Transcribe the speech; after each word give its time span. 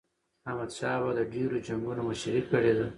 احمد 0.47 0.69
شاه 0.77 0.97
بابا 0.99 1.11
د 1.17 1.21
ډیرو 1.33 1.57
جنګونو 1.67 2.01
مشري 2.09 2.41
کړې 2.51 2.73
ده. 2.77 2.87